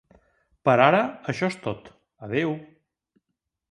[0.69, 1.03] Per ara,
[1.35, 1.95] això és tot,
[2.29, 2.59] adeu!